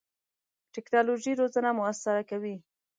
[0.73, 2.55] ټکنالوژي روزنه موثره کوي.